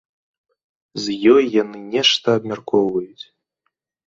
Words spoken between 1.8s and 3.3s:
нешта абмяркоўваюць.